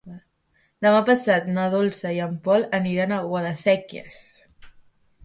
[0.85, 4.19] Demà passat na Dolça i en Pol aniran a Guadasséquies.